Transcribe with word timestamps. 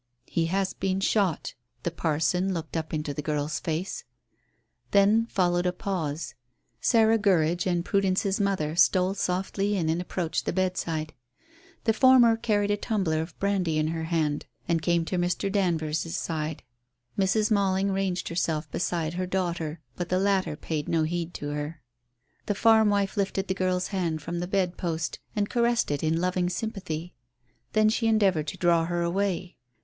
"He 0.25 0.47
has 0.47 0.73
been 0.73 0.99
shot." 0.99 1.53
The 1.83 1.91
parson 1.91 2.55
looked 2.55 2.75
up 2.75 2.91
into 2.91 3.13
the 3.13 3.21
girl's 3.21 3.59
face. 3.59 4.03
Then 4.89 5.27
followed 5.27 5.67
a 5.67 5.71
pause. 5.71 6.33
Sarah 6.79 7.19
Gurridge 7.19 7.67
and 7.67 7.85
Prudence's 7.85 8.39
mother 8.39 8.75
stole 8.75 9.13
softly 9.13 9.77
in 9.77 9.89
and 9.89 10.01
approached 10.01 10.47
the 10.47 10.53
bedside. 10.53 11.13
The 11.83 11.93
former 11.93 12.35
carried 12.35 12.71
a 12.71 12.77
tumbler 12.77 13.21
of 13.21 13.37
brandy 13.37 13.77
in 13.77 13.89
her 13.89 14.05
hand 14.05 14.47
and 14.67 14.81
came 14.81 15.05
to 15.05 15.19
Mr. 15.19 15.51
Danvers's 15.51 16.17
side; 16.17 16.63
Mrs. 17.15 17.51
Malling 17.51 17.91
ranged 17.91 18.29
herself 18.29 18.71
beside 18.71 19.13
her 19.13 19.27
daughter, 19.27 19.81
but 19.95 20.09
the 20.09 20.17
latter 20.17 20.55
paid 20.55 20.89
no 20.89 21.03
heed 21.03 21.31
to 21.35 21.49
her. 21.49 21.83
The 22.47 22.55
farm 22.55 22.89
wife 22.89 23.17
lifted 23.17 23.47
the 23.47 23.53
girl's 23.53 23.89
hand 23.89 24.23
from 24.23 24.39
the 24.39 24.47
bedpost 24.47 25.19
and 25.35 25.47
caressed 25.47 25.91
it 25.91 26.01
in 26.01 26.19
loving 26.19 26.49
sympathy. 26.49 27.13
Then 27.73 27.87
she 27.87 28.07
endeavoured 28.07 28.47
to 28.47 28.57
draw 28.57 28.85
her 28.85 29.03
away. 29.03 29.57